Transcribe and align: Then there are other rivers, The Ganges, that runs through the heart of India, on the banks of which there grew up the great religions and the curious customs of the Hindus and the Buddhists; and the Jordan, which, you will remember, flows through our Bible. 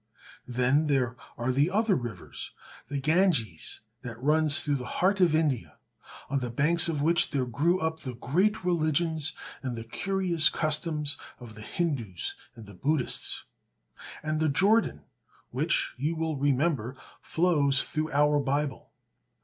Then 0.47 0.87
there 0.87 1.15
are 1.37 1.53
other 1.71 1.93
rivers, 1.93 2.53
The 2.87 2.99
Ganges, 2.99 3.81
that 4.01 4.19
runs 4.19 4.59
through 4.59 4.77
the 4.77 4.87
heart 4.97 5.21
of 5.21 5.35
India, 5.35 5.77
on 6.27 6.39
the 6.39 6.49
banks 6.49 6.89
of 6.89 7.03
which 7.03 7.29
there 7.29 7.45
grew 7.45 7.79
up 7.79 7.99
the 7.99 8.15
great 8.15 8.63
religions 8.63 9.33
and 9.61 9.75
the 9.77 9.83
curious 9.83 10.49
customs 10.49 11.17
of 11.39 11.53
the 11.53 11.61
Hindus 11.61 12.33
and 12.55 12.65
the 12.65 12.73
Buddhists; 12.73 13.43
and 14.23 14.39
the 14.39 14.49
Jordan, 14.49 15.03
which, 15.51 15.93
you 15.97 16.15
will 16.15 16.35
remember, 16.35 16.95
flows 17.21 17.83
through 17.83 18.11
our 18.11 18.39
Bible. 18.39 18.89